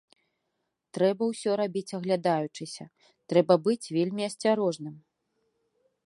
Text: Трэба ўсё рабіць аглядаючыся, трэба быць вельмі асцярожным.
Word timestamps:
Трэба 0.97 1.23
ўсё 1.31 1.51
рабіць 1.61 1.95
аглядаючыся, 1.97 2.85
трэба 3.33 3.53
быць 3.67 3.91
вельмі 3.99 4.23
асцярожным. 4.29 4.95